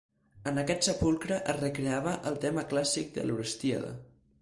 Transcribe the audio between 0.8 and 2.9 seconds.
sepulcre es recreava el tema